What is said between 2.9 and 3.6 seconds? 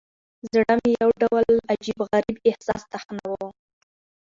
تخنوه.